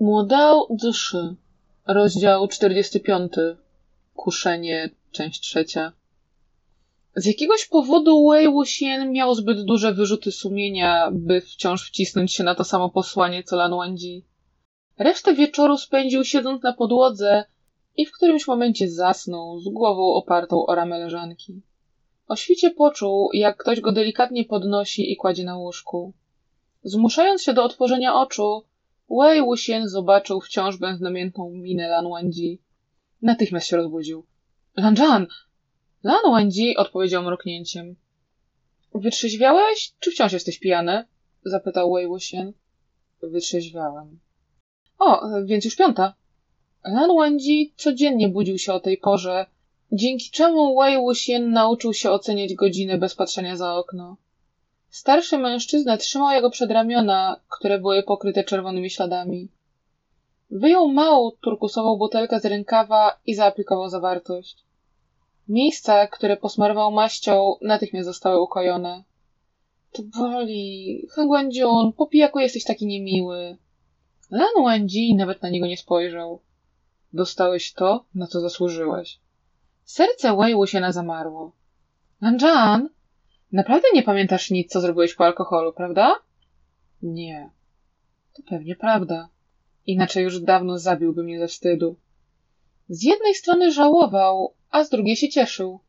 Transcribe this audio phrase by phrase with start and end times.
[0.00, 1.34] Młodał duszy.
[1.86, 3.32] Rozdział 45.
[4.14, 5.92] Kuszenie, część trzecia.
[7.14, 12.54] Z jakiegoś powodu Wei Wuxian miał zbyt duże wyrzuty sumienia, by wciąż wcisnąć się na
[12.54, 14.24] to samo posłanie co Lan Wangji.
[14.98, 17.44] Resztę wieczoru spędził siedząc na podłodze
[17.96, 21.62] i w którymś momencie zasnął z głową opartą o ramę leżanki.
[22.28, 26.12] O świcie poczuł, jak ktoś go delikatnie podnosi i kładzie na łóżku.
[26.84, 28.64] Zmuszając się do otworzenia oczu,
[29.10, 32.60] Wei Wuxian zobaczył wciąż beznamiętną minę Lan Wangji.
[33.22, 34.26] Natychmiast się rozbudził.
[34.76, 35.26] Lan Zhan!
[36.02, 37.96] Lan Wangji odpowiedział mruknięciem.
[38.94, 41.04] Wytrzeźwiałeś, czy wciąż jesteś pijany?
[41.44, 42.52] zapytał Wei Wuxian.
[43.22, 44.18] Wytrzeźwiałem.
[44.98, 46.14] O, więc już piąta.
[46.84, 49.46] Lan Wangji codziennie budził się o tej porze,
[49.92, 54.16] dzięki czemu Wei Wuxian nauczył się oceniać godzinę bez patrzenia za okno.
[54.96, 59.48] Starszy mężczyzna trzymał jego przedramiona, które były pokryte czerwonymi śladami.
[60.50, 64.64] Wyjął małą turkusową butelkę z rękawa i zaaplikował zawartość.
[65.48, 69.04] Miejsca, które posmarował maścią, natychmiast zostały ukojone.
[69.92, 71.06] To boli.
[71.14, 73.56] Hengwendziun, po pijaku jesteś taki niemiły.
[74.30, 76.40] Lan Wenji nawet na niego nie spojrzał.
[77.12, 79.18] Dostałeś to, na co zasłużyłeś.
[79.84, 81.52] Serce Wei się na zamarło.
[82.20, 82.88] Lanjan,
[83.52, 86.14] naprawdę nie pamiętasz nic, co zrobiłeś po alkoholu, prawda?
[87.02, 87.50] Nie.
[88.36, 89.28] To pewnie prawda.
[89.86, 91.96] Inaczej już dawno zabiłby mnie ze wstydu.
[92.88, 95.80] Z jednej strony żałował, a z drugiej się cieszył.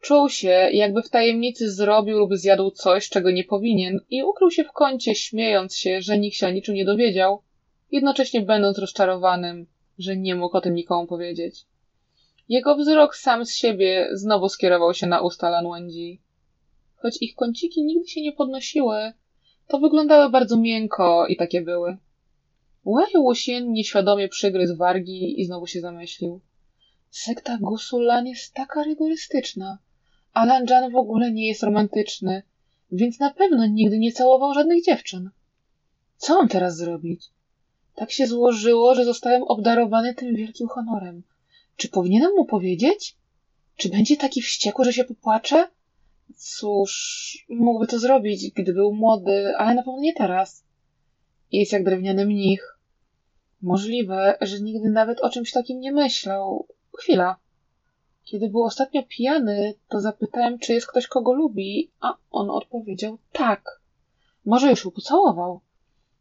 [0.00, 4.64] Czuł się, jakby w tajemnicy zrobił lub zjadł coś, czego nie powinien i ukrył się
[4.64, 7.42] w kącie, śmiejąc się, że nikt się o niczym nie dowiedział,
[7.90, 9.66] jednocześnie będąc rozczarowanym,
[9.98, 11.64] że nie mógł o tym nikomu powiedzieć.
[12.48, 16.20] Jego wzrok sam z siebie znowu skierował się na usta Lanwandzi.
[16.96, 19.12] Choć ich kąciki nigdy się nie podnosiły,
[19.68, 21.96] to wyglądały bardzo miękko i takie były.
[22.86, 26.40] Wei Wuxian nieświadomie przygryzł wargi i znowu się zamyślił.
[27.10, 29.78] Sekta Gusulan jest taka rygorystyczna,
[30.32, 32.42] a Lanjan w ogóle nie jest romantyczny,
[32.92, 35.30] więc na pewno nigdy nie całował żadnych dziewczyn.
[36.16, 37.30] Co mam teraz zrobić?
[37.94, 41.22] Tak się złożyło, że zostałem obdarowany tym wielkim honorem.
[41.76, 43.16] Czy powinienem mu powiedzieć?
[43.76, 45.68] Czy będzie taki wściekły, że się popłacze?
[46.36, 50.64] Cóż, mógłby to zrobić, gdy był młody, ale na pewno nie teraz.
[51.52, 52.78] Jest jak drewniany mnich.
[53.62, 56.66] Możliwe, że nigdy nawet o czymś takim nie myślał.
[56.98, 57.36] Chwila.
[58.24, 63.80] Kiedy był ostatnio pijany, to zapytałem, czy jest ktoś, kogo lubi, a on odpowiedział tak.
[64.44, 65.60] Może już go pocałował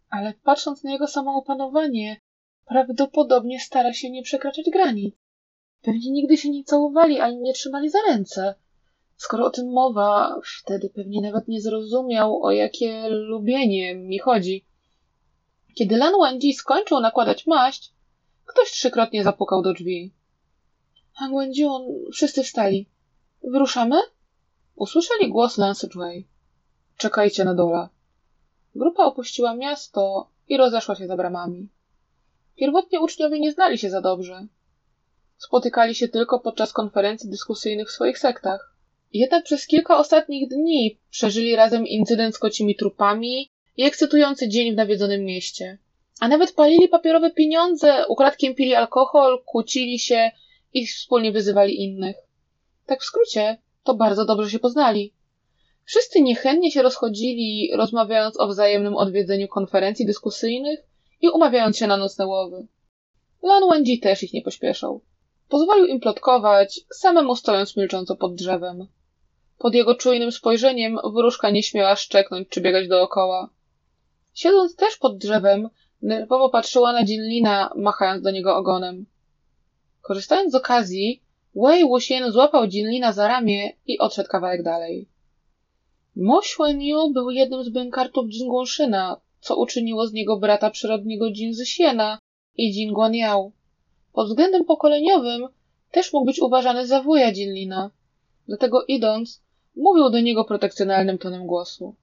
[0.10, 2.22] ale patrząc na jego samoopanowanie,
[2.66, 5.16] prawdopodobnie stara się nie przekraczać granic.
[5.82, 8.56] Pewnie nigdy się nie całowali ani nie trzymali za ręce.
[9.18, 14.66] Skoro o tym mowa, wtedy pewnie nawet nie zrozumiał, o jakie lubienie mi chodzi.
[15.76, 17.94] Kiedy Lan Wenji skończył nakładać maść,
[18.46, 20.14] ktoś trzykrotnie zapukał do drzwi.
[21.14, 21.84] Han Wenjiun,
[22.14, 22.90] wszyscy wstali.
[23.44, 23.96] Wyruszamy?
[24.76, 26.28] Usłyszeli głos Lance Jui.
[26.98, 27.90] Czekajcie na dole.
[28.76, 31.70] Grupa opuściła miasto i rozeszła się za bramami.
[32.56, 34.48] Pierwotnie uczniowie nie znali się za dobrze.
[35.38, 38.75] Spotykali się tylko podczas konferencji dyskusyjnych w swoich sektach.
[39.18, 44.76] Jednak przez kilka ostatnich dni przeżyli razem incydent z kocimi trupami i ekscytujący dzień w
[44.76, 45.78] nawiedzonym mieście.
[46.20, 50.32] A nawet palili papierowe pieniądze, ukradkiem pili alkohol, kłócili się
[50.74, 52.16] i wspólnie wyzywali innych.
[52.86, 55.14] Tak w skrócie, to bardzo dobrze się poznali.
[55.86, 60.80] Wszyscy niechętnie się rozchodzili, rozmawiając o wzajemnym odwiedzeniu konferencji dyskusyjnych
[61.22, 62.68] i umawiając się na nocne łowy.
[63.44, 65.02] Lan Wenji też ich nie pośpieszał.
[65.50, 68.88] Pozwolił im plotkować, samemu stojąc milcząco pod drzewem.
[69.58, 73.50] Pod jego czujnym spojrzeniem wróżka nie śmiała szczeknąć czy biegać dookoła.
[74.34, 75.70] Siedząc też pod drzewem,
[76.02, 79.06] nerwowo patrzyła na Jinlina, machając do niego ogonem.
[80.02, 81.22] Korzystając z okazji,
[81.56, 85.08] Wei Wuxian złapał Jinlina za ramię i odszedł kawałek dalej.
[86.16, 92.20] Mo Xuanyu był jednym z bękartów Jingguanszyna, co uczyniło z niego brata przyrodniego Jin Zysiena
[92.58, 93.52] i Jin Guanyao.
[94.14, 95.48] Pod względem pokoleniowym
[95.92, 97.92] też mógł być uważany za wuja Jinlina.
[98.48, 99.42] Dlatego idąc,
[99.76, 101.96] mówił do niego protekcjonalnym tonem głosu.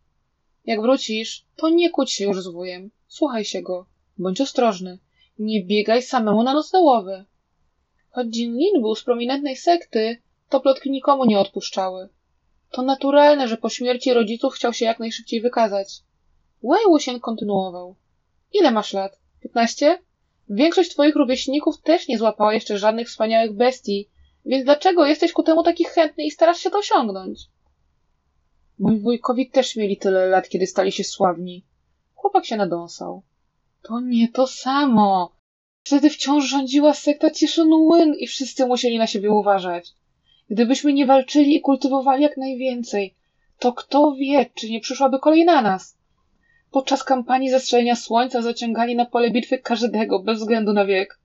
[0.67, 2.91] Jak wrócisz, to nie kłóć się już z wujem.
[3.09, 3.87] Słuchaj się go.
[4.19, 4.99] Bądź ostrożny.
[5.39, 7.25] Nie biegaj samemu na nocne łowy.
[8.11, 10.17] Choć Jinlin był z prominentnej sekty,
[10.49, 12.09] to plotki nikomu nie odpuszczały.
[12.71, 16.01] To naturalne, że po śmierci rodziców chciał się jak najszybciej wykazać.
[16.63, 17.97] Wei Wuxian kontynuował.
[18.53, 19.19] Ile masz lat?
[19.43, 19.99] Piętnaście?
[20.49, 24.09] Większość twoich rówieśników też nie złapała jeszcze żadnych wspaniałych bestii,
[24.47, 27.39] więc dlaczego jesteś ku temu taki chętny i starasz się to osiągnąć?
[28.79, 31.65] Moi wujkowi też mieli tyle lat, kiedy stali się sławni.
[32.15, 33.23] Chłopak się nadąsał.
[33.83, 35.33] To nie to samo.
[35.87, 39.93] Wtedy wciąż rządziła sekta Cieszyn i wszyscy musieli na siebie uważać.
[40.51, 43.15] Gdybyśmy nie walczyli i kultywowali jak najwięcej,
[43.59, 45.99] to kto wie, czy nie przyszłaby kolej na nas.
[46.71, 51.21] Podczas kampanii zestrzelenia słońca zaciągali na pole bitwy każdego, bez względu na wiek.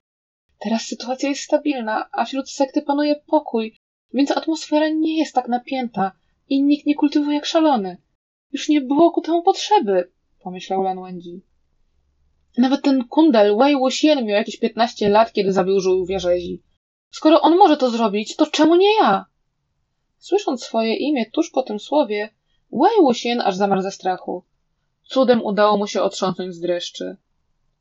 [0.60, 3.78] Teraz sytuacja jest stabilna, a wśród sekty panuje pokój,
[4.14, 6.12] więc atmosfera nie jest tak napięta
[6.50, 7.98] i nikt nie kultywuje jak szalony.
[8.52, 11.42] Już nie było ku temu potrzeby, pomyślał Lan Wendi.
[12.58, 16.64] Nawet ten kundel Wei Wuxian miał jakieś piętnaście lat, kiedy zabił żółwia rzezi.
[17.12, 19.26] Skoro on może to zrobić, to czemu nie ja?
[20.18, 22.30] Słysząc swoje imię tuż po tym słowie,
[22.72, 24.44] Wei Wuxian aż zamarł ze strachu.
[25.04, 27.18] Cudem udało mu się otrząsnąć z dreszczy.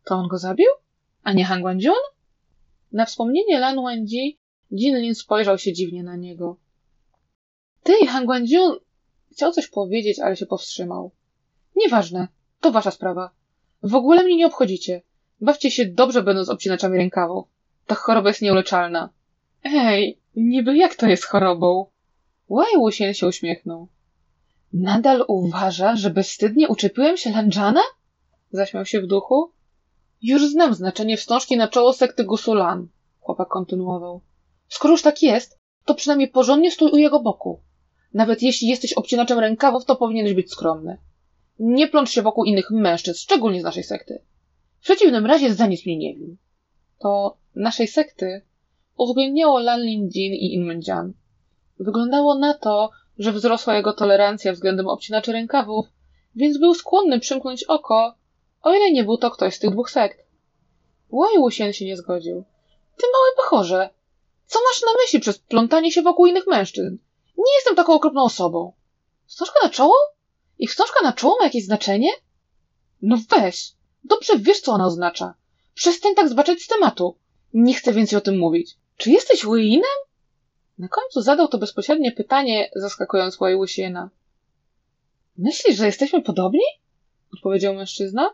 [0.04, 0.68] To on go zabił?
[1.22, 1.94] A nie Han Guangjun?
[2.92, 4.38] Na wspomnienie Lan Wangji,
[4.72, 6.56] Jin Lin spojrzał się dziwnie na niego.
[8.02, 8.26] I Han
[9.32, 11.10] chciał coś powiedzieć, ale się powstrzymał.
[11.76, 12.28] Nieważne,
[12.60, 13.30] to wasza sprawa.
[13.82, 15.02] W ogóle mnie nie obchodzicie.
[15.40, 17.46] Bawcie się dobrze, będąc obcinaczami rękawów.
[17.86, 19.10] Ta choroba jest nieuleczalna.
[19.64, 21.86] Ej, niby jak to jest chorobą?
[22.50, 23.88] Wei Wuxian się uśmiechnął.
[24.72, 27.80] Nadal uważa, że bezstydnie uczepiłem się Lanjana?
[28.50, 29.52] Zaśmiał się w duchu.
[30.22, 32.88] Już znam znaczenie wstążki na czoło sekty Gusulan,
[33.20, 34.20] chłopak kontynuował.
[34.68, 37.60] Skoro już tak jest, to przynajmniej porządnie stój u jego boku.
[38.16, 40.98] Nawet jeśli jesteś obcinaczem rękawów, to powinieneś być skromny.
[41.58, 44.22] Nie plącz się wokół innych mężczyzn, szczególnie z naszej sekty.
[44.78, 46.36] W przeciwnym razie za nic mnie nie wiem.
[46.98, 48.42] To naszej sekty
[48.96, 51.12] uwzględniało Lan Jin i In Jian.
[51.78, 55.86] Wyglądało na to, że wzrosła jego tolerancja względem obcinaczy rękawów,
[56.36, 58.14] więc był skłonny przymknąć oko,
[58.62, 60.26] o ile nie był to ktoś z tych dwóch sekt.
[61.12, 62.44] Wei Wuxian się nie zgodził.
[62.96, 63.90] Ty mały bachorze,
[64.46, 66.96] co masz na myśli przez plątanie się wokół innych mężczyzn?
[67.38, 68.72] Nie jestem taką okropną osobą.
[69.26, 69.94] Wstążka na czoło?
[70.58, 72.10] I wstążka na czoło ma jakieś znaczenie?
[73.02, 73.72] No weź.
[74.04, 75.34] Dobrze wiesz, co ona oznacza.
[75.74, 77.16] Przestań tak zbaczać z tematu.
[77.54, 78.76] Nie chcę więcej o tym mówić.
[78.96, 79.96] Czy jesteś Wyinem?
[80.78, 84.10] Na końcu zadał to bezpośrednie pytanie, zaskakując Wei Wuxiena.
[85.38, 86.64] Myślisz, że jesteśmy podobni?
[87.34, 88.30] Odpowiedział mężczyzna.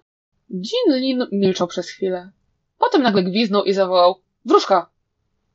[0.51, 2.31] Jin Lin milczał przez chwilę.
[2.79, 4.21] Potem nagle gwiznął i zawołał.
[4.45, 4.91] Wróżka!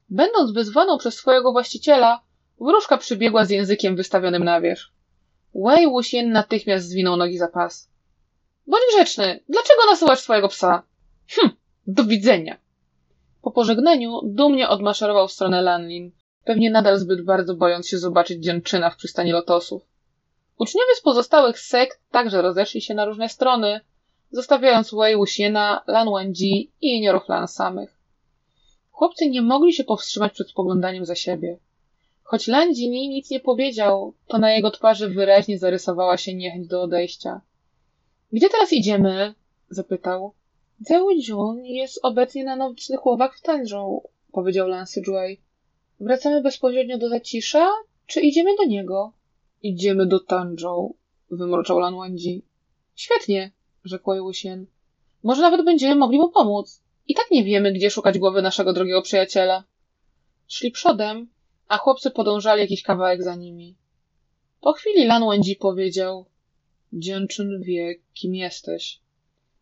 [0.10, 2.22] Będąc wyzwaną przez swojego właściciela,
[2.60, 4.92] wróżka przybiegła z językiem wystawionym na wierzch.
[5.56, 7.90] Wei Wuxian natychmiast zwinął nogi za pas.
[8.68, 9.40] Bądź grzeczny.
[9.50, 10.84] Dlaczego nasyłasz swojego psa?
[11.28, 11.50] Hm,
[11.88, 12.58] do widzenia.
[13.42, 16.12] Po pożegnaniu dumnie odmaszerował w stronę Lanlin,
[16.46, 19.82] pewnie nadal zbyt bardzo bojąc się zobaczyć dzięczyna w przystani lotosów.
[20.60, 23.82] Uczniowie z pozostałych sekt także rozeszli się na różne strony,
[24.32, 27.98] zostawiając Wei Wuxiena, Lan Wenji i juniorów Lan samych.
[28.92, 31.58] Chłopcy nie mogli się powstrzymać przed spoglądaniem za siebie.
[32.30, 36.82] Choć Lan Jini nic nie powiedział, to na jego twarzy wyraźnie zarysowała się niechęć do
[36.82, 37.42] odejścia.
[38.32, 39.34] Gdzie teraz idziemy?
[39.70, 40.34] zapytał.
[40.80, 45.38] Zhao Jun jest obecnie na nocnych łowach w Tanzhou, powiedział Lan Sidway.
[46.00, 47.70] Wracamy bezpośrednio do Zacisza,
[48.08, 49.14] czy idziemy do niego?
[49.64, 50.96] Idziemy do Tanzhou,
[51.32, 52.46] wymruczał Lan Wangji.
[52.96, 53.52] Świetnie,
[53.84, 54.66] rzekł Lusien.
[55.24, 56.82] Może nawet będziemy mogli mu pomóc.
[57.08, 59.64] I tak nie wiemy, gdzie szukać głowy naszego drogiego przyjaciela.
[60.48, 61.28] Szli przodem,
[61.68, 63.76] a chłopcy podążali jakiś kawałek za nimi.
[64.62, 66.26] Po chwili Lan Wendzi powiedział
[66.94, 69.00] Dzięczyn wie, kim jesteś.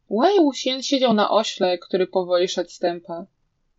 [0.10, 3.25] Wei Wuxian siedział na ośle, który powoli szedł stępa.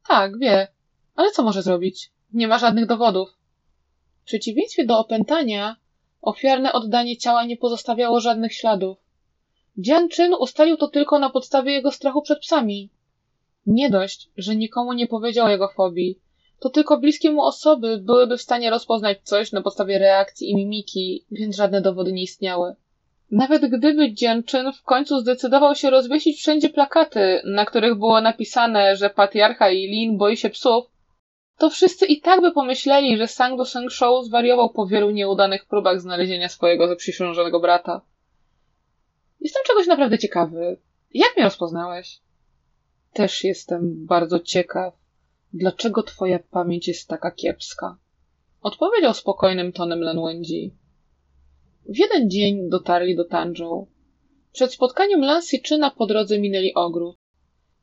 [0.09, 0.69] Tak, wie.
[1.17, 2.11] Ale co może zrobić?
[2.33, 3.29] Nie ma żadnych dowodów.
[4.23, 5.77] W przeciwieństwie do opętania,
[6.23, 8.99] ofiarne oddanie ciała nie pozostawiało żadnych śladów.
[9.79, 12.91] Dzian Czyn ustalił to tylko na podstawie jego strachu przed psami.
[13.67, 16.19] Nie dość, że nikomu nie powiedział o jego fobii,
[16.61, 21.25] to tylko bliskie mu osoby byłyby w stanie rozpoznać coś na podstawie reakcji i mimiki,
[21.31, 22.75] więc żadne dowody nie istniały.
[23.31, 29.11] Nawet gdyby Dzianczyn w końcu zdecydował się rozwiesić wszędzie plakaty, na których było napisane, że
[29.11, 30.85] patriarcha i Lin boi się psów,
[31.59, 35.67] to wszyscy i tak by pomyśleli, że Sang Do Seng Shou zwariował po wielu nieudanych
[35.67, 38.01] próbach znalezienia swojego zaprzysiężonego brata.
[39.41, 40.77] Jestem czegoś naprawdę ciekawy.
[41.15, 42.21] Jak mnie rozpoznałeś?
[43.13, 44.95] Też jestem bardzo ciekaw,
[45.53, 47.97] dlaczego twoja pamięć jest taka kiepska.
[48.63, 50.75] Odpowiedział spokojnym tonem Len Wenji.
[51.89, 53.87] W jeden dzień dotarli do Tanzhou.
[54.53, 57.17] Przed spotkaniem Lan Siczyna po drodze minęli ogród.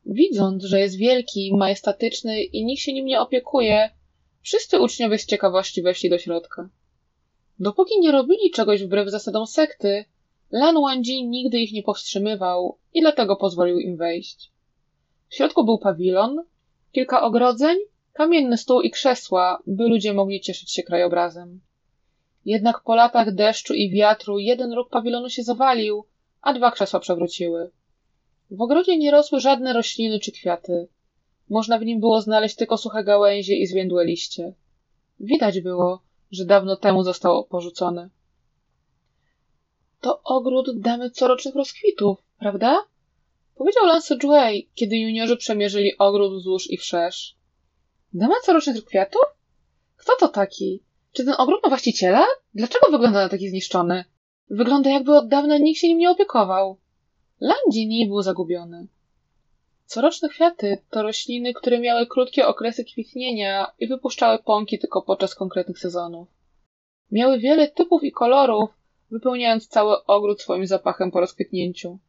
[0.05, 3.89] Widząc, że jest wielki, majestatyczny i nikt się nim nie opiekuje,
[4.41, 6.70] wszyscy uczniowie z ciekawości weszli do środka.
[7.60, 10.05] Dopóki nie robili czegoś wbrew zasadom sekty,
[10.51, 14.51] Lan Wangji nigdy ich nie powstrzymywał i dlatego pozwolił im wejść.
[15.29, 16.43] W środku był pawilon,
[16.94, 17.78] kilka ogrodzeń,
[18.14, 21.62] kamienny stół i krzesła, by ludzie mogli cieszyć się krajobrazem.
[22.46, 26.06] Jednak po latach deszczu i wiatru jeden róg pawilonu się zawalił,
[26.42, 27.72] a dwa krzesła przewróciły.
[28.52, 30.88] W ogrodzie nie rosły żadne rośliny czy kwiaty.
[31.50, 34.54] Można w nim było znaleźć tylko suche gałęzie i zwiędłe liście.
[35.20, 38.10] Widać było, że dawno temu został porzucony.
[40.02, 42.84] To ogród damy corocznych rozkwitów, prawda?
[43.56, 47.36] Powiedział Lance Joy, kiedy juniorzy przemierzyli ogród wzdłuż i wszerz.
[48.14, 49.22] Dama corocznych kwiatów?
[49.98, 50.84] Kto to taki?
[51.12, 52.26] Czy ten ogród ma właściciela?
[52.54, 54.06] Dlaczego wygląda na taki zniszczony?
[54.50, 56.78] Wygląda jakby od dawna nikt się nim nie opiekował.
[57.40, 58.88] Landini był zagubiony.
[59.86, 65.80] Coroczne kwiaty to rośliny, które miały krótkie okresy kwitnienia i wypuszczały pąki tylko podczas konkretnych
[65.80, 66.28] sezonów.
[67.12, 68.70] Miały wiele typów i kolorów,
[69.12, 72.00] wypełniając cały ogród swoim zapachem po rozkwitnięciu.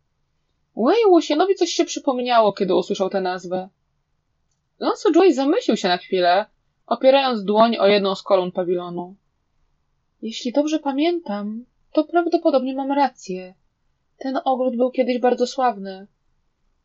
[0.77, 3.69] Way Łusienowi coś się przypomniało, kiedy usłyszał tę nazwę.
[4.81, 6.47] Lonsu Joy zamyślił się na chwilę,
[6.87, 9.15] opierając dłoń o jedną z kolumn pawilonu.
[10.23, 13.55] Jeśli dobrze pamiętam, to prawdopodobnie mam rację.
[14.19, 16.07] Ten ogród był kiedyś bardzo sławny.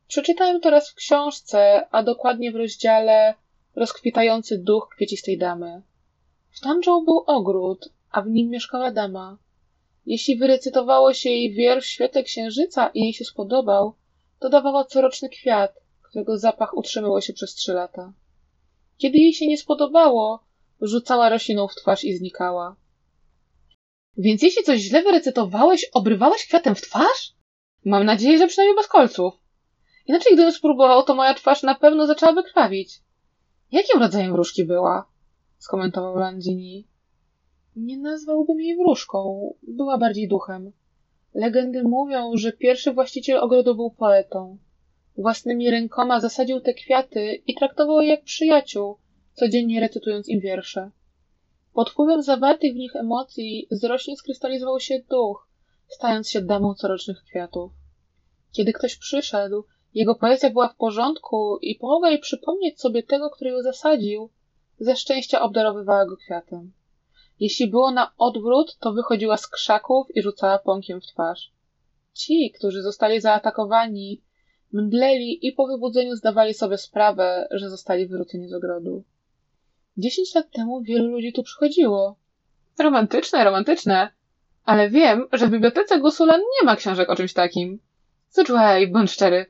[0.08, 3.34] Przeczytałem to raz w książce, a dokładnie w rozdziale
[3.76, 5.82] Rozkwitający duch kwiecistej damy.
[6.50, 9.38] W Tanżą był ogród, a w nim mieszkała dama.
[10.06, 13.94] Jeśli wyrecytowało się jej wiersz świetle księżyca i jej się spodobał,
[14.40, 18.14] to dawała coroczny kwiat, którego zapach utrzymywał się przez trzy lata.
[18.98, 20.44] Kiedy jej się nie spodobało,
[20.82, 22.76] rzucała rośliną w twarz i znikała.
[24.18, 27.34] Więc jeśli coś źle wyrecytowałeś, obrywałeś kwiatem w twarz?
[27.86, 29.34] Mam nadzieję, że przynajmniej bez kolców.
[30.06, 33.00] Inaczej gdybym spróbował, to moja twarz na pewno zaczęłaby krwawić.
[33.72, 35.10] Jakim rodzajem wróżki była?
[35.58, 36.88] skomentował Landini.
[37.82, 39.54] Nie nazwałbym jej wróżką.
[39.64, 40.72] Była bardziej duchem.
[41.34, 44.58] Legendy mówią, że pierwszy właściciel ogrodu był poetą.
[45.18, 48.96] Własnymi rękoma zasadził te kwiaty i traktował je jak przyjaciół,
[49.34, 50.92] codziennie recytując im wiersze.
[51.74, 55.48] Pod wpływem zawartych w nich emocji z roślin skrystalizował się duch,
[55.88, 57.72] stając się damą corocznych kwiatów.
[58.52, 63.50] Kiedy ktoś przyszedł, jego poezja była w porządku i pomogła jej przypomnieć sobie tego, który
[63.50, 64.30] ją zasadził,
[64.80, 66.72] ze szczęścia obdarowywała go kwiatem.
[67.40, 71.52] Jeśli było na odwrót, to wychodziła z krzaków i rzucała pąkiem w twarz.
[72.14, 74.22] Ci, którzy zostali zaatakowani,
[74.74, 79.04] mdleli i po wybudzeniu zdawali sobie sprawę, że zostali wyrzuceni z ogrodu.
[79.98, 82.16] Dziesięć lat temu wielu ludzi tu przychodziło.
[82.80, 84.10] Romantyczne, romantyczne.
[84.66, 87.80] Ale wiem, że w bibliotece Gusulan nie ma książek o czymś takim.
[88.30, 89.46] Słuchaj, bądź szczery.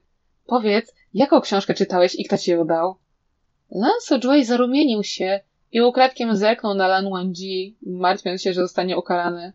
[0.46, 2.96] Powiedz, jaką książkę czytałeś i kto ci ją dał?
[3.72, 5.40] Lan Joy zarumienił się
[5.72, 9.54] i ukradkiem zerknął na Lan Wangji, martwiąc się, że zostanie ukarany.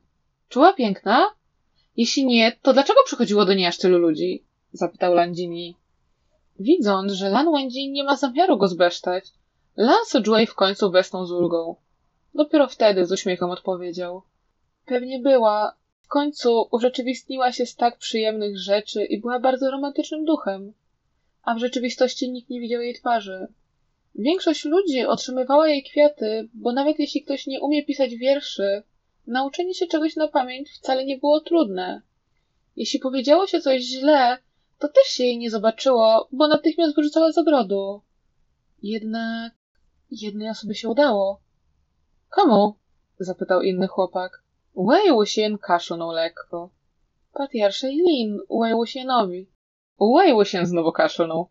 [0.48, 1.30] Czuła piękna?
[1.96, 4.44] Jeśli nie, to dlaczego przychodziło do niej aż tylu ludzi?
[4.72, 5.76] zapytał Landini.
[6.58, 9.24] Widząc, że Lan Wangji nie ma zamiaru go zbesztać,
[9.76, 11.76] Lan Joy w końcu westnął z ulgą.
[12.34, 14.22] Dopiero wtedy z uśmiechem odpowiedział.
[14.86, 15.74] Pewnie była.
[16.02, 20.72] W końcu urzeczywistniła się z tak przyjemnych rzeczy i była bardzo romantycznym duchem.
[21.42, 23.46] A w rzeczywistości nikt nie widział jej twarzy.
[24.14, 28.82] Większość ludzi otrzymywała jej kwiaty, bo nawet jeśli ktoś nie umie pisać wierszy,
[29.26, 32.02] nauczenie się czegoś na pamięć wcale nie było trudne.
[32.76, 34.38] Jeśli powiedziało się coś źle,
[34.78, 38.00] to też się jej nie zobaczyło, bo natychmiast wyrzucała z ogrodu.
[38.82, 39.52] Jednak
[40.10, 41.40] jednej osobie się udało.
[42.30, 42.74] Komu?
[43.18, 44.42] zapytał inny chłopak.
[44.76, 46.70] Wei Wuxian kaszlnął lekko.
[47.32, 49.46] Patriarsze Lin, Wei Wuxianowi.
[50.00, 51.48] Wei Wuxian znowu kaszlnął.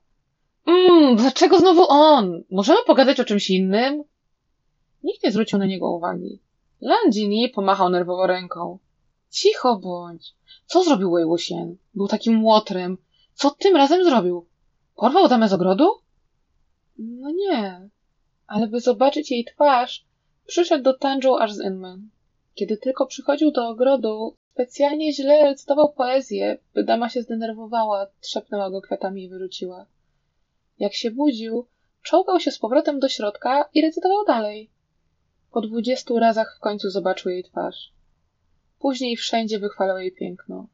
[0.66, 2.44] Mmm, dlaczego znowu on?
[2.52, 4.04] Możemy pogadać o czymś innym?
[5.04, 6.40] Nikt nie zwrócił na niego uwagi.
[6.82, 8.80] Landini pomachał nerwowo ręką.
[9.30, 10.34] Cicho bądź.
[10.66, 11.26] Co zrobił Wei?
[11.94, 12.98] Był takim łotrem.
[13.34, 14.46] Co tym razem zrobił?
[14.96, 15.90] Porwał damę z ogrodu?
[16.98, 17.90] No nie.
[18.48, 20.06] Ale by zobaczyć jej twarz,
[20.46, 22.10] przyszedł do Tanżu aż z Inman.
[22.56, 28.82] Kiedy tylko przychodził do ogrodu, specjalnie źle recytował poezję, by dama się zdenerwowała, trzepnęła go
[28.82, 29.86] kwiatami i wyrzuciła.
[30.80, 31.66] Jak się budził,
[32.02, 34.70] czołgał się z powrotem do środka i recytował dalej.
[35.52, 37.92] Po dwudziestu razach w końcu zobaczył jej twarz.
[38.80, 40.68] Później wszędzie wychwalał jej piękno.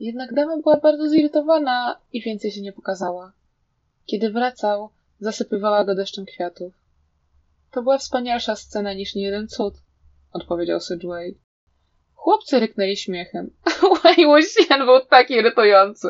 [0.00, 3.32] Jednak dama była bardzo zirytowana i więcej się nie pokazała.
[4.06, 6.72] Kiedy wracał, zasypywała go deszczem kwiatów.
[7.70, 9.74] To była wspanialsza scena niż niejeden cud,
[10.32, 11.38] odpowiedział Sidway.
[12.14, 13.50] Chłopcy ryknęli śmiechem.
[14.02, 16.08] Wei Wuxian był taki irytujący.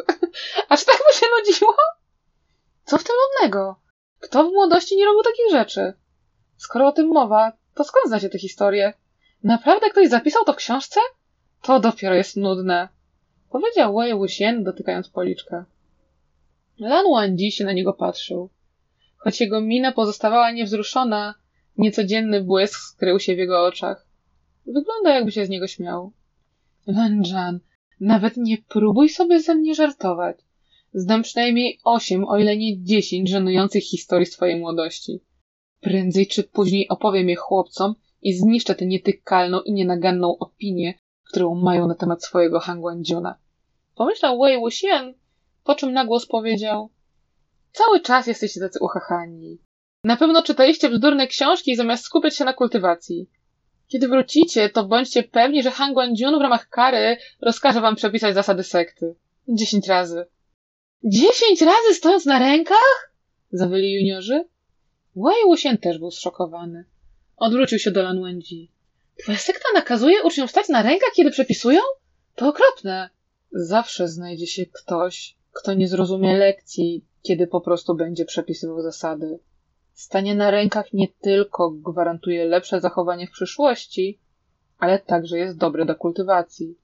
[0.68, 1.74] Aż tak mu się nudziło?
[2.90, 3.76] Co w tym nudnego?
[4.20, 5.92] Kto w młodości nie robił takich rzeczy?
[6.56, 8.92] Skoro o tym mowa, to skąd znacie tę historię?
[9.42, 11.00] Naprawdę ktoś zapisał to w książce?
[11.62, 12.88] To dopiero jest nudne.
[13.50, 15.64] Powiedział Wei Wuxian, dotykając policzka.
[16.78, 18.50] Lan Wangji się na niego patrzył.
[19.16, 21.34] Choć jego mina pozostawała niewzruszona,
[21.78, 24.06] niecodzienny błysk skrył się w jego oczach.
[24.66, 26.12] Wygląda jakby się z niego śmiał.
[26.86, 27.60] Lan Jan,
[28.00, 30.36] nawet nie próbuj sobie ze mnie żartować.
[30.94, 35.20] Znam przynajmniej osiem, o ile nie dziesięć żenujących historii z twojej młodości.
[35.80, 40.94] Prędzej czy później opowiem je chłopcom i zniszczę tę nietykalną i nienaganną opinię,
[41.28, 43.38] którą mają na temat swojego Hangwandziuna.
[43.94, 45.14] Pomyślał Wei Wuxian,
[45.64, 46.90] po czym na głos powiedział
[47.72, 49.58] Cały czas jesteście tacy uchachani.
[50.04, 53.30] Na pewno czytaliście bzdurne książki zamiast skupiać się na kultywacji.
[53.88, 55.94] Kiedy wrócicie, to bądźcie pewni, że Han
[56.38, 59.14] w ramach kary rozkaże wam przepisać zasady sekty.
[59.48, 60.26] Dziesięć razy.
[61.04, 63.12] Dziesięć razy stojąc na rękach?
[63.52, 64.44] Zawyli juniorzy.
[65.16, 66.84] Wei Wuxian też był zszokowany.
[67.36, 68.70] Odwrócił się do Lan Wenji.
[69.22, 71.80] Twoja sekta nakazuje uczniom stać na rękach, kiedy przepisują?
[72.34, 73.10] To okropne.
[73.52, 79.38] Zawsze znajdzie się ktoś, kto nie zrozumie lekcji, kiedy po prostu będzie przepisywał zasady.
[79.92, 84.18] Stanie na rękach nie tylko gwarantuje lepsze zachowanie w przyszłości,
[84.78, 86.78] ale także jest dobre do kultywacji.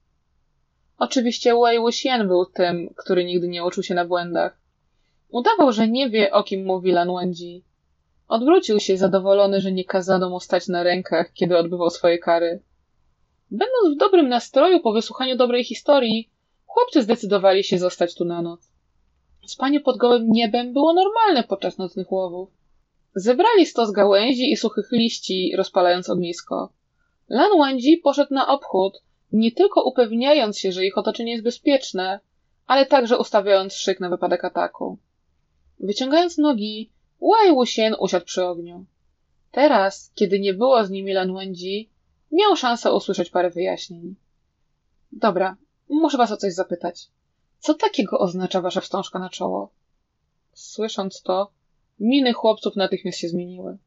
[0.97, 4.59] Oczywiście Wei Wuxian był tym, który nigdy nie uczył się na błędach.
[5.29, 7.63] Udawał, że nie wie, o kim mówi Lan Wenji.
[8.27, 12.61] Odwrócił się zadowolony, że nie kazano mu stać na rękach, kiedy odbywał swoje kary.
[13.51, 16.29] Będąc w dobrym nastroju po wysłuchaniu dobrej historii,
[16.65, 18.71] chłopcy zdecydowali się zostać tu na noc.
[19.47, 22.49] Spanie pod gołym niebem było normalne podczas nocnych łowów.
[23.15, 26.73] Zebrali stos gałęzi i suchych liści, rozpalając ognisko.
[27.29, 29.01] Lan Wendzi poszedł na obchód,
[29.31, 32.19] nie tylko upewniając się, że ich otoczenie jest bezpieczne,
[32.67, 34.97] ale także ustawiając szyk na wypadek ataku.
[35.79, 36.91] Wyciągając nogi,
[37.21, 38.85] Wei Wuxian usiadł przy ogniu.
[39.51, 41.89] Teraz, kiedy nie było z nimi Lan Wendzi,
[42.31, 44.15] miał szansę usłyszeć parę wyjaśnień.
[45.11, 45.57] Dobra,
[45.89, 47.07] muszę was o coś zapytać.
[47.59, 49.71] Co takiego oznacza wasza wstążka na czoło?
[50.53, 51.51] Słysząc to,
[51.99, 53.77] miny chłopców natychmiast się zmieniły.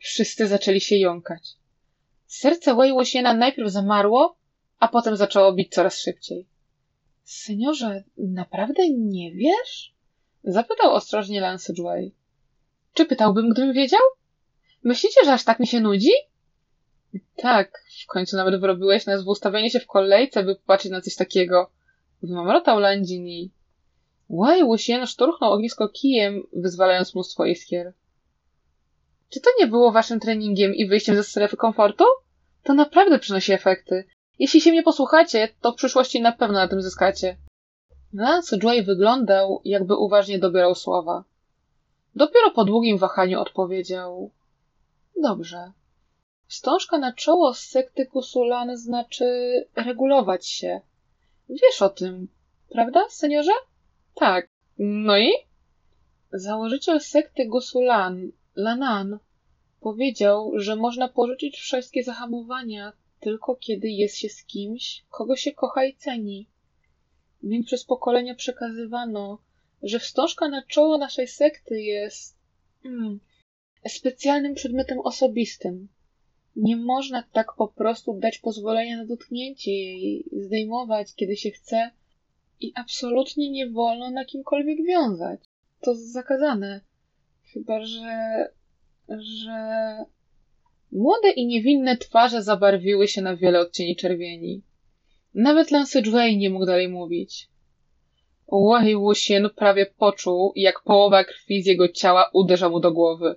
[0.00, 1.56] Wszyscy zaczęli się jąkać.
[2.26, 4.36] Serce Wei Wuxiana najpierw zamarło,
[4.80, 6.46] a potem zaczęło bić coraz szybciej.
[7.24, 9.94] Seniorze, naprawdę nie wiesz?
[10.44, 12.14] Zapytał ostrożnie Wei.
[12.94, 14.00] Czy pytałbym, gdybym wiedział?
[14.84, 16.10] Myślicie, że aż tak mi się nudzi?
[17.36, 21.14] Tak, w końcu nawet wyrobiłeś nas w ustawienie się w kolejce, by popatrzeć na coś
[21.14, 21.70] takiego.
[22.22, 23.50] Wymamrotał Landzini.
[24.28, 27.92] Łaj Łusien szturchnął ognisko kijem, wyzwalając mnóstwo iskier.
[29.28, 32.04] Czy to nie było waszym treningiem i wyjściem ze strefy komfortu?
[32.62, 34.04] To naprawdę przynosi efekty.
[34.40, 37.36] Jeśli się mnie posłuchacie, to w przyszłości na pewno na tym zyskacie.
[38.12, 41.24] Lance Joy wyglądał, jakby uważnie dobierał słowa.
[42.14, 44.30] Dopiero po długim wahaniu odpowiedział.
[45.22, 45.72] Dobrze.
[46.46, 49.24] Wstążka na czoło z sekty Kusulan znaczy
[49.76, 50.80] regulować się.
[51.48, 52.28] Wiesz o tym,
[52.70, 53.52] prawda, seniorze?
[54.14, 54.48] Tak.
[54.78, 55.30] No i?
[56.32, 59.18] Założyciel sekty Gusulan, Lanan,
[59.80, 65.84] powiedział, że można porzucić wszystkie zahamowania tylko kiedy jest się z kimś, kogo się kocha
[65.84, 66.48] i ceni.
[67.42, 69.38] Więc przez pokolenia przekazywano,
[69.82, 72.38] że wstążka na czoło naszej sekty jest
[72.82, 73.20] hmm,
[73.88, 75.88] specjalnym przedmiotem osobistym.
[76.56, 81.90] Nie można tak po prostu dać pozwolenia na dotknięcie jej, zdejmować, kiedy się chce
[82.60, 85.40] i absolutnie nie wolno na kimkolwiek wiązać.
[85.80, 86.80] To zakazane.
[87.52, 88.46] Chyba, że...
[89.08, 90.04] że...
[90.92, 94.62] Młode i niewinne twarze zabarwiły się na wiele odcieni czerwieni.
[95.34, 97.48] Nawet Lance Dwayne nie mógł dalej mówić.
[98.52, 103.34] Wei Wuxian prawie poczuł, jak połowa krwi z jego ciała uderza mu do głowy.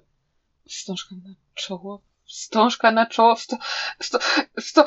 [0.68, 3.58] Wstążka na czoło, wstążka na czoło, wsto,
[4.60, 4.86] wsto,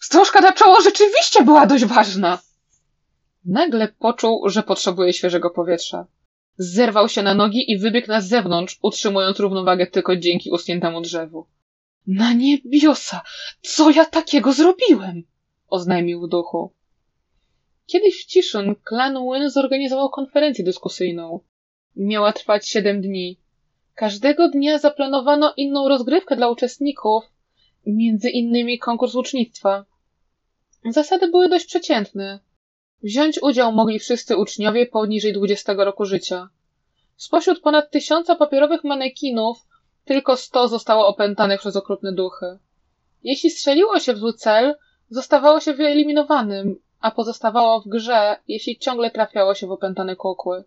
[0.00, 2.38] wstążka na czoło rzeczywiście była dość ważna.
[3.44, 6.06] Nagle poczuł, że potrzebuje świeżego powietrza.
[6.56, 11.46] Zerwał się na nogi i wybiegł na zewnątrz, utrzymując równowagę tylko dzięki uschniętemu drzewu.
[12.08, 13.20] Na niebiosa!
[13.62, 15.22] Co ja takiego zrobiłem?
[15.68, 16.72] oznajmił duchu.
[17.86, 21.40] Kiedyś w Ciszyn klan Wyn zorganizował konferencję dyskusyjną.
[21.96, 23.38] Miała trwać siedem dni.
[23.94, 27.24] Każdego dnia zaplanowano inną rozgrywkę dla uczestników,
[27.86, 29.84] między innymi konkurs łucznictwa.
[30.84, 32.40] Zasady były dość przeciętne.
[33.02, 36.48] Wziąć udział mogli wszyscy uczniowie poniżej 20 roku życia.
[37.16, 39.67] Spośród ponad tysiąca papierowych manekinów
[40.08, 42.58] tylko sto zostało opętanych przez okrutne duchy.
[43.22, 44.74] Jeśli strzeliło się w zły cel,
[45.10, 50.64] zostawało się wyeliminowanym, a pozostawało w grze, jeśli ciągle trafiało się w opętane kukły.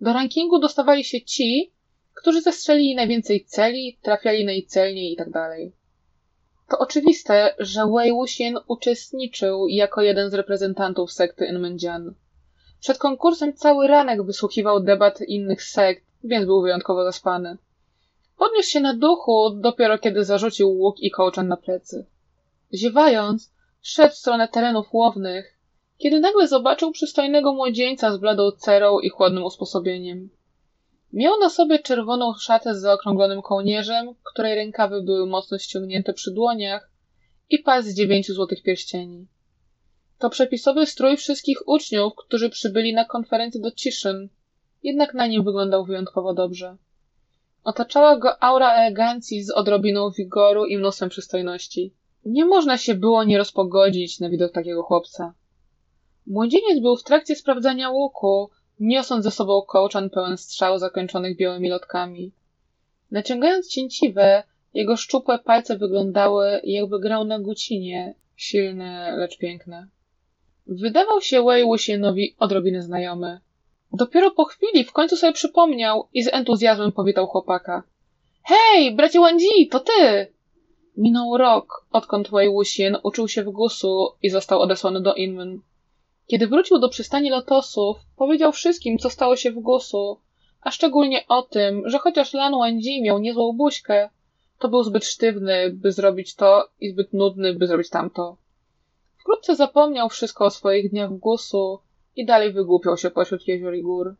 [0.00, 1.72] Do rankingu dostawali się ci,
[2.14, 5.32] którzy zestrzelili najwięcej celi, trafiali najcelniej itd.
[5.32, 5.50] Tak
[6.70, 12.14] to oczywiste, że Wei Wuxian uczestniczył jako jeden z reprezentantów sekty Enmenjian.
[12.80, 17.56] Przed konkursem cały ranek wysłuchiwał debat innych sekt, więc był wyjątkowo zaspany.
[18.40, 22.06] Podniósł się na duchu dopiero kiedy zarzucił łuk i kołczan na plecy.
[22.74, 25.58] Ziewając, szedł w stronę terenów łownych,
[25.98, 30.30] kiedy nagle zobaczył przystojnego młodzieńca z bladą cerą i chłodnym usposobieniem.
[31.12, 36.90] Miał na sobie czerwoną szatę z zaokrąglonym kołnierzem, której rękawy były mocno ściągnięte przy dłoniach
[37.50, 39.26] i pas z dziewięciu złotych pierścieni.
[40.18, 44.28] To przepisowy strój wszystkich uczniów, którzy przybyli na konferencję do Ciszyn,
[44.82, 46.76] jednak na nim wyglądał wyjątkowo dobrze.
[47.64, 51.94] Otaczała go aura elegancji z odrobiną wigoru i mnóstwem przystojności.
[52.24, 55.34] Nie można się było nie rozpogodzić na widok takiego chłopca.
[56.26, 62.32] Młodzieniec był w trakcie sprawdzania łuku, niosąc ze sobą kołczan pełen strzał zakończonych białymi lotkami.
[63.10, 64.42] Naciągając cięciwe,
[64.74, 69.88] jego szczupłe palce wyglądały, jakby grał na gucinie, silne, lecz piękne.
[70.66, 71.64] Wydawał się Wei
[72.38, 73.40] odrobinę znajomy.
[73.92, 77.82] Dopiero po chwili w końcu sobie przypomniał i z entuzjazmem powitał chłopaka.
[78.42, 80.32] Hej, bracie Wandzi, to ty!
[80.96, 85.60] Minął rok, odkąd Wei Wuxian uczył się w Gusu i został odesłany do Inmen.
[86.26, 90.18] Kiedy wrócił do przystani lotosów, powiedział wszystkim, co stało się w Gusu,
[90.60, 94.10] a szczególnie o tym, że chociaż Lan Wandzi miał niezłą buźkę,
[94.58, 98.36] to był zbyt sztywny, by zrobić to i zbyt nudny, by zrobić tamto.
[99.18, 101.78] Wkrótce zapomniał wszystko o swoich dniach w Gusu
[102.16, 104.16] i dalej wygłupiał się pośród jezior i gór.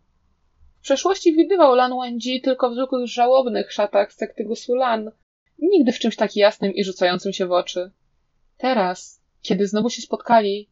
[0.79, 5.11] W przeszłości widywał Lan Wandzi tylko w zwykłych żałobnych szatach sekty Gusulan,
[5.59, 7.91] nigdy w czymś tak jasnym i rzucającym się w oczy.
[8.57, 10.71] Teraz, kiedy znowu się spotkali,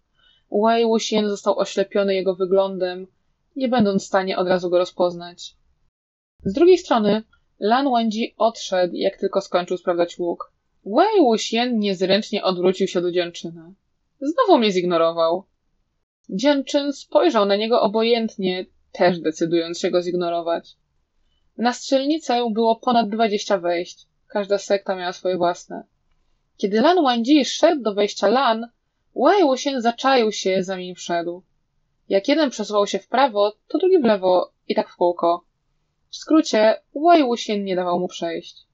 [0.53, 3.07] Wei Wuxian został oślepiony jego wyglądem,
[3.57, 5.57] nie będąc w stanie od razu go rozpoznać.
[6.45, 7.23] Z drugiej strony,
[7.61, 10.53] Lan Wendzi odszedł, jak tylko skończył sprawdzać łuk.
[10.85, 13.75] Wei Wuxian niezręcznie odwrócił się do dziewczyny.
[14.21, 15.45] Znowu mnie zignorował.
[16.31, 20.77] Dzięczyn spojrzał na niego obojętnie, też decydując się go zignorować.
[21.57, 24.07] Na strzelnicę było ponad dwadzieścia wejść.
[24.27, 25.85] Każda sekta miała swoje własne.
[26.57, 28.69] Kiedy Lan Wandzi szedł do wejścia Lan,
[29.17, 31.43] Wei Wuxian zaczaił się, zanim wszedł.
[32.09, 35.45] Jak jeden przesuwał się w prawo, to drugi w lewo i tak w kółko.
[36.11, 38.67] W skrócie, Wei Wuxian nie dawał mu przejść.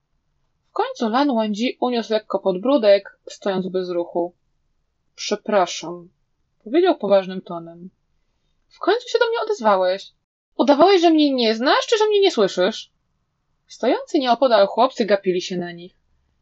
[0.71, 4.35] W końcu Lan Wandzi uniósł lekko podbródek, stojąc bez ruchu.
[5.15, 6.09] Przepraszam,
[6.65, 7.91] powiedział poważnym tonem.
[8.69, 10.13] W końcu się do mnie odezwałeś.
[10.57, 12.93] Udawałeś, że mnie nie znasz, czy że mnie nie słyszysz?
[13.67, 15.95] Stojący nieopodal chłopcy gapili się na nich.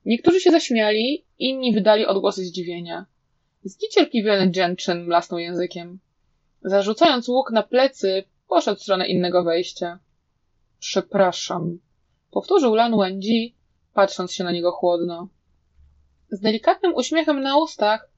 [0.05, 3.07] Niektórzy się zaśmiali, inni wydali odgłosy zdziwienia.
[3.65, 5.99] Zniecierpliwiony Gentchen mlasnął językiem.
[6.63, 9.99] Zarzucając łuk na plecy, poszedł w stronę innego wejścia.
[10.79, 11.79] Przepraszam,
[12.31, 13.55] powtórzył Lan Wenji,
[13.95, 15.29] patrząc się na niego chłodno.
[16.31, 18.09] Z delikatnym uśmiechem na ustach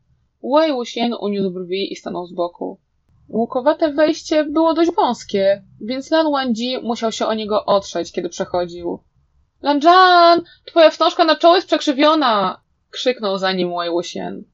[0.53, 2.79] Wei Wuxian uniósł brwi i stanął z boku.
[3.29, 8.99] Łukowate wejście było dość wąskie, więc Lan Wenji musiał się o niego otrzeć, kiedy przechodził.
[9.63, 12.61] Lanjan, twoja wstążka na czoło jest przekrzywiona!
[12.91, 14.45] krzyknął za nim Wei Wuxian.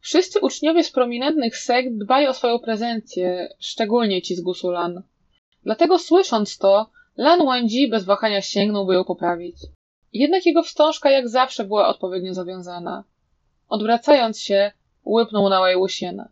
[0.00, 5.02] Wszyscy uczniowie z prominentnych sekt dbają o swoją prezencję, szczególnie ci z Gusulan.
[5.64, 9.56] Dlatego słysząc to, Lan Wandzi bez wahania sięgnął, by ją poprawić.
[10.12, 13.04] Jednak jego wstążka jak zawsze była odpowiednio zawiązana.
[13.68, 14.72] Odwracając się,
[15.06, 16.28] łypnął na Wei Wuxiena.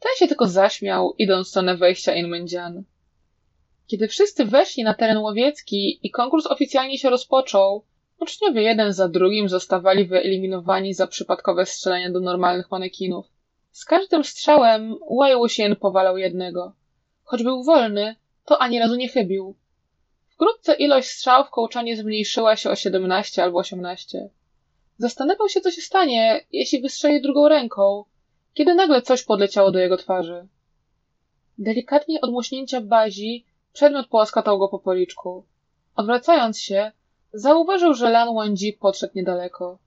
[0.00, 2.84] Ten się tylko zaśmiał, idąc w stronę wejścia Inmendzian.
[3.86, 7.84] Kiedy wszyscy weszli na teren łowiecki i konkurs oficjalnie się rozpoczął,
[8.20, 13.26] uczniowie jeden za drugim zostawali wyeliminowani za przypadkowe strzelanie do normalnych manekinów.
[13.72, 14.96] Z każdym strzałem
[15.36, 16.72] Wuxian powalał jednego.
[17.24, 19.54] Choć był wolny, to ani razu nie chybił.
[20.28, 24.28] Wkrótce ilość strzał w kołczanie zmniejszyła się o 17 albo 18.
[24.98, 28.04] Zastanawiał się, co się stanie, jeśli wystrzeli drugą ręką,
[28.54, 30.48] kiedy nagle coś podleciało do jego twarzy.
[31.58, 35.44] Delikatnie od muśnięcia bazi przedmiot połaskotał go po policzku.
[35.96, 36.92] Odwracając się,
[37.32, 39.78] zauważył, że Lan Wandzi podszedł niedaleko.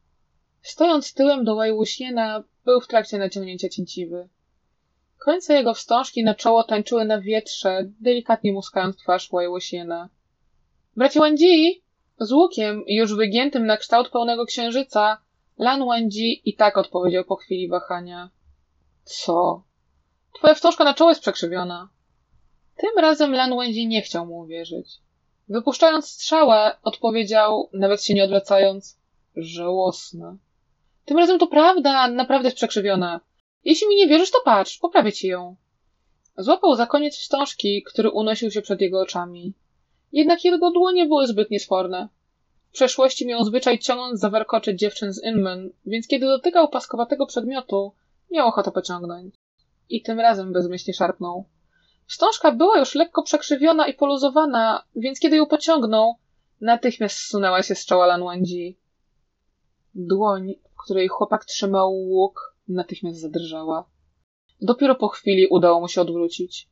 [0.62, 4.28] Stojąc tyłem do Wei Wuxiena, był w trakcie naciągnięcia cięciwy.
[5.18, 10.10] Końce jego wstążki na czoło tańczyły na wietrze, delikatnie muskając twarz Wei Wuxiena.
[10.98, 11.84] Bracie Wandzi!
[12.20, 15.18] Z łukiem, już wygiętym na kształt pełnego księżyca,
[15.58, 18.30] Lan Wandzi i tak odpowiedział po chwili wahania.
[19.04, 19.64] Co?
[20.34, 21.90] Twoja wstążka na czoło jest przekrzywiona.
[22.78, 24.88] Tym razem Lan Wandzi nie chciał mu uwierzyć.
[25.50, 28.98] Wypuszczając strzałę, odpowiedział, nawet się nie odwracając,
[29.36, 30.38] żałosne.
[31.06, 33.22] Tym razem to prawda, naprawdę jest przekrzywiona.
[33.64, 35.56] Jeśli mi nie wierzysz, to patrz, poprawię ci ją.
[36.38, 39.54] Złapał za koniec wstążki, który unosił się przed jego oczami.
[40.12, 42.10] Jednak jego dłonie były zbyt niesforne.
[42.70, 47.94] W przeszłości miał zwyczaj ciągnąć za warkocze dziewczyn z Inman, więc kiedy dotykał paskowatego przedmiotu,
[48.34, 49.36] miał ochotę pociągnąć.
[49.90, 51.46] I tym razem bezmyślnie szarpnął.
[52.08, 56.16] Wstążka była już lekko przekrzywiona i poluzowana, więc kiedy ją pociągnął,
[56.62, 58.78] natychmiast zsunęła się z czoła Lanwandzi.
[59.96, 63.90] Dłoń, w której chłopak trzymał łuk, natychmiast zadrżała.
[64.62, 66.70] Dopiero po chwili udało mu się odwrócić.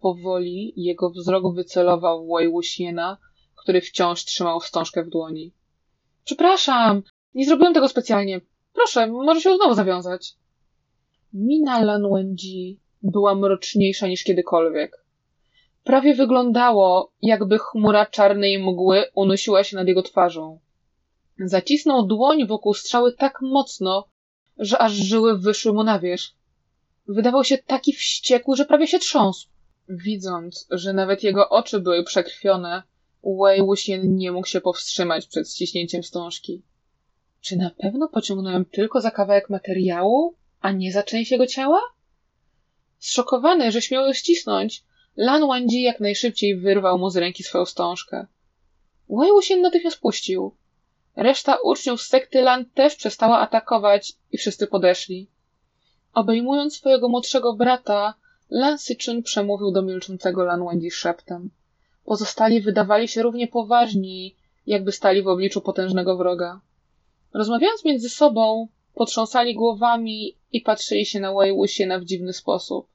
[0.00, 3.18] Powoli jego wzrok wycelował Wei Wuxiena,
[3.56, 5.54] który wciąż trzymał wstążkę w dłoni.
[6.24, 7.02] Przepraszam,
[7.34, 8.40] nie zrobiłem tego specjalnie.
[8.72, 10.36] Proszę, może się znowu zawiązać.
[11.34, 15.04] Mina Lan Wenji była mroczniejsza niż kiedykolwiek.
[15.84, 20.58] Prawie wyglądało, jakby chmura czarnej mgły unosiła się nad jego twarzą.
[21.38, 24.08] Zacisnął dłoń wokół strzały tak mocno,
[24.58, 26.34] że aż żyły wyszły mu na wierzch.
[27.08, 29.48] Wydawał się taki wściekły, że prawie się trząsł.
[29.88, 32.82] Widząc, że nawet jego oczy były przekrwione,
[33.24, 36.62] Wei Wuxian nie mógł się powstrzymać przed ściśnięciem wstążki.
[37.40, 41.80] Czy na pewno pociągnąłem tylko za kawałek materiału, a nie za część jego ciała?
[42.98, 44.84] Zszokowany, że śmiał ją ścisnąć,
[45.16, 48.26] Lan Wangji jak najszybciej wyrwał mu z ręki swoją wstążkę.
[49.08, 50.54] Wei Wuxian natychmiast puścił.
[51.16, 55.28] Reszta uczniów z sekty Lan też przestała atakować i wszyscy podeszli.
[56.14, 58.14] Obejmując swojego młodszego brata,
[58.50, 61.50] Lan Sichun przemówił do milczącego Lan Wangji szeptem.
[62.04, 66.60] Pozostali wydawali się równie poważni, jakby stali w obliczu potężnego wroga.
[67.34, 72.86] Rozmawiając między sobą, potrząsali głowami i patrzyli się na Wei Wuxiena w dziwny sposób.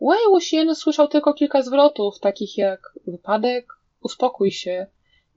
[0.00, 4.86] Wei Wuxian słyszał tylko kilka zwrotów, takich jak wypadek, uspokój się,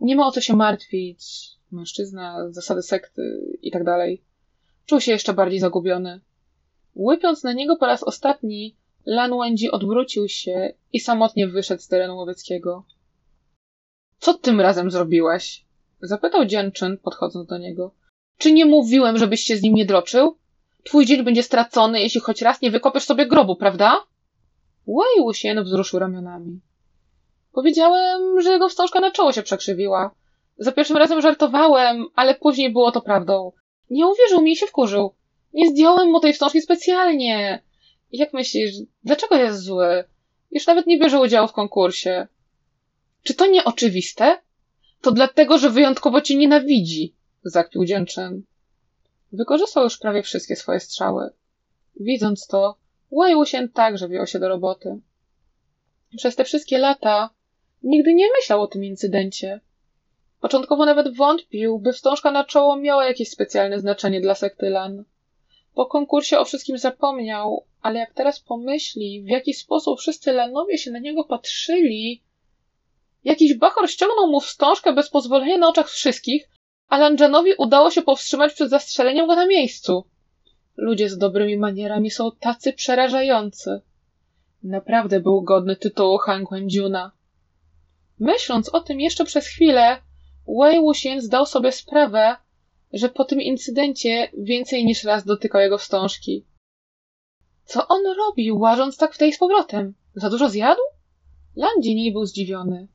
[0.01, 3.83] nie ma o co się martwić, mężczyzna, zasady sekty i tak.
[4.85, 6.19] Czuł się jeszcze bardziej zagubiony.
[6.95, 12.17] Łypiąc na niego po raz ostatni, Lan Wendzi odwrócił się i samotnie wyszedł z terenu
[12.17, 12.85] łowieckiego.
[14.19, 15.65] Co tym razem zrobiłeś?
[16.01, 17.91] Zapytał Dzianczyn, podchodząc do niego.
[18.37, 20.37] Czy nie mówiłem, żebyś się z nim nie droczył?
[20.83, 24.03] Twój dzień będzie stracony, jeśli choć raz nie wykopiesz sobie grobu, prawda?
[24.87, 26.59] Wei Wuxian wzruszył ramionami.
[27.51, 30.11] Powiedziałem, że jego wstążka na czoło się przekrzywiła.
[30.57, 33.51] Za pierwszym razem żartowałem, ale później było to prawdą.
[33.89, 35.13] Nie uwierzył mi i się wkurzył.
[35.53, 37.63] Nie zdjąłem mu tej wstążki specjalnie.
[38.11, 38.71] Jak myślisz,
[39.03, 40.03] dlaczego jest zły?
[40.51, 42.27] Już nawet nie bierze udziału w konkursie.
[43.23, 44.37] Czy to nie oczywiste?
[45.01, 48.43] To dlatego, że wyjątkowo cię nienawidzi, zakpił dzięczyn.
[49.33, 51.29] Wykorzystał już prawie wszystkie swoje strzały.
[51.99, 52.77] Widząc to,
[53.11, 54.99] Wei Wuxian także wziął się do roboty.
[56.17, 57.29] Przez te wszystkie lata
[57.83, 59.59] nigdy nie myślał o tym incydencie.
[60.41, 65.03] Początkowo nawet wątpił, by wstążka na czoło miała jakieś specjalne znaczenie dla sekty Lan.
[65.73, 70.91] Po konkursie o wszystkim zapomniał, ale jak teraz pomyśli, w jaki sposób wszyscy Lanowie się
[70.91, 72.21] na niego patrzyli,
[73.23, 76.49] jakiś bachor ściągnął mu wstążkę bez pozwolenia na oczach wszystkich,
[76.93, 80.03] a Lanjanowi udało się powstrzymać przed zastrzeleniem go na miejscu.
[80.77, 83.81] Ludzie z dobrymi manierami są tacy przerażający.
[84.63, 87.11] Naprawdę był godny tytułu Han Wendziuna.
[88.19, 89.97] Myśląc o tym jeszcze przez chwilę,
[90.59, 92.35] Wei Wuxian zdał sobie sprawę,
[92.93, 96.45] że po tym incydencie więcej niż raz dotykał jego wstążki.
[97.65, 99.93] Co on robi, łażąc tak w tej z powrotem?
[100.15, 100.81] Za dużo zjadł?
[101.55, 102.87] Landini był zdziwiony.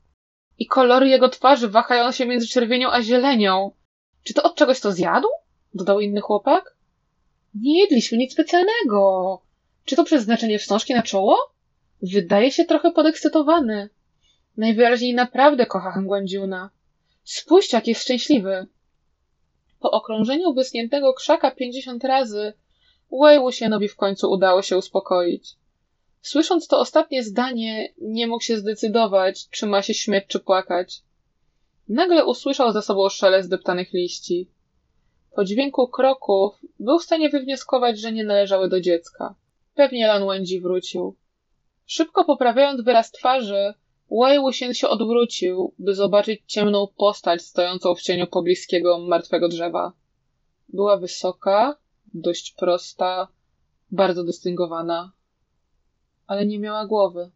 [0.59, 3.71] I kolory jego twarzy wahają się między czerwienią a zielenią.
[4.29, 5.27] Czy to od czegoś to zjadł?
[5.73, 6.75] Dodał inny chłopak.
[7.55, 9.41] Nie jedliśmy nic specjalnego.
[9.85, 11.37] Czy to przeznaczenie wstążki na czoło?
[12.01, 13.89] Wydaje się trochę podekscytowany.
[14.57, 16.69] Najwyraźniej naprawdę kocha Hangłędziuna.
[17.23, 18.67] Spójrz, jak jest szczęśliwy.
[19.79, 22.53] Po okrążeniu wysniętego krzaka pięćdziesiąt razy,
[23.21, 25.55] Wei Wuxianowi w końcu udało się uspokoić.
[26.21, 31.01] Słysząc to ostatnie zdanie, nie mógł się zdecydować, czy ma się śmiać, czy płakać.
[31.89, 34.49] Nagle usłyszał za sobą szelest deptanych liści.
[35.35, 39.35] Po dźwięku kroków był w stanie wywnioskować, że nie należały do dziecka.
[39.75, 41.15] Pewnie Lan Wendzi wrócił.
[41.85, 43.73] Szybko poprawiając wyraz twarzy,
[44.11, 49.93] Wei się odwrócił, by zobaczyć ciemną postać stojącą w cieniu pobliskiego martwego drzewa.
[50.69, 51.77] Była wysoka,
[52.13, 53.27] dość prosta,
[53.91, 55.11] bardzo dystyngowana,
[56.27, 57.31] ale nie miała głowy.